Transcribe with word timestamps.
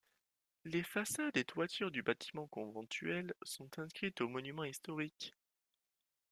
Les 0.65 0.81
façades 0.81 1.37
et 1.37 1.43
toitures 1.45 1.91
du 1.91 2.01
bâtiment 2.01 2.47
conventuel 2.47 3.35
sont 3.43 3.69
inscrites 3.77 4.19
aux 4.21 4.27
Monuments 4.29 4.63
historiques. 4.63 5.35